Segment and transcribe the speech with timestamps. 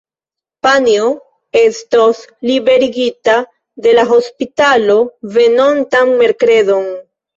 [0.67, 1.09] Panjo
[1.59, 3.35] estos liberigita
[3.87, 4.97] de la hospitalo
[5.39, 6.91] venontan merkredon.